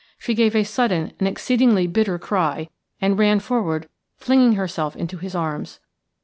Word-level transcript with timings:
She 0.17 0.33
gave 0.33 0.55
a 0.55 0.63
sudden 0.63 1.13
and 1.19 1.27
exceedingly 1.27 1.85
bitter 1.85 2.17
cry, 2.17 2.69
and 2.99 3.19
ran 3.19 3.39
forward, 3.39 3.87
flinging 4.17 4.53
herself 4.53 4.95
into 4.95 5.17
his 5.17 5.35
arms. 5.35 5.79